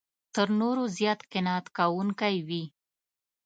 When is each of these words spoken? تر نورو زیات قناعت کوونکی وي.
تر 0.35 0.47
نورو 0.59 0.83
زیات 0.97 1.19
قناعت 1.31 1.65
کوونکی 1.77 2.35
وي. 2.47 2.63